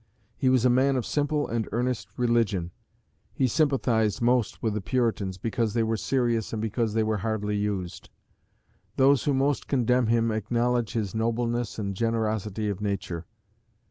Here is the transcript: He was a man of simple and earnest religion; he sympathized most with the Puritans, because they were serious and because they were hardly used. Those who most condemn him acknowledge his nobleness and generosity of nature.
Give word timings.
He 0.35 0.49
was 0.49 0.65
a 0.65 0.69
man 0.71 0.95
of 0.95 1.05
simple 1.05 1.47
and 1.47 1.69
earnest 1.71 2.07
religion; 2.17 2.71
he 3.35 3.47
sympathized 3.47 4.19
most 4.19 4.63
with 4.63 4.73
the 4.73 4.81
Puritans, 4.81 5.37
because 5.37 5.75
they 5.75 5.83
were 5.83 5.95
serious 5.95 6.51
and 6.53 6.59
because 6.59 6.95
they 6.95 7.03
were 7.03 7.17
hardly 7.17 7.55
used. 7.55 8.09
Those 8.95 9.25
who 9.25 9.35
most 9.35 9.67
condemn 9.67 10.07
him 10.07 10.31
acknowledge 10.31 10.93
his 10.93 11.13
nobleness 11.13 11.77
and 11.77 11.93
generosity 11.95 12.67
of 12.67 12.81
nature. 12.81 13.27